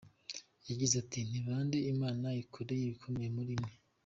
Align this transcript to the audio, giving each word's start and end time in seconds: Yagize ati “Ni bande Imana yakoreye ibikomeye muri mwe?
Yagize 0.69 0.93
ati 1.03 1.19
“Ni 1.29 1.39
bande 1.45 1.77
Imana 1.93 2.27
yakoreye 2.39 2.83
ibikomeye 2.85 3.29
muri 3.37 3.53
mwe? 3.61 3.73